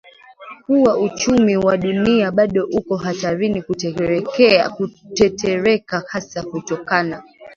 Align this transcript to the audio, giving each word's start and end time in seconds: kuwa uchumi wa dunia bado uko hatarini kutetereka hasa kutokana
kuwa 0.65 0.97
uchumi 0.99 1.57
wa 1.57 1.77
dunia 1.77 2.31
bado 2.31 2.67
uko 2.71 2.95
hatarini 2.97 3.61
kutetereka 3.63 6.03
hasa 6.07 6.43
kutokana 6.43 7.23